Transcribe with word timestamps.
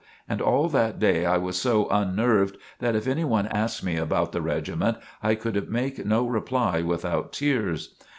And 0.27 0.41
all 0.41 0.67
that 0.69 0.97
day 0.97 1.27
I 1.27 1.37
was 1.37 1.61
so 1.61 1.87
unnerved 1.89 2.57
that 2.79 2.95
if 2.95 3.05
any 3.05 3.23
one 3.23 3.45
asked 3.45 3.83
me 3.83 3.97
about 3.97 4.31
the 4.31 4.41
regiment, 4.41 4.97
I 5.21 5.35
could 5.35 5.69
make 5.69 6.03
no 6.07 6.25
reply 6.25 6.81
without 6.81 7.31
tears. 7.33 7.93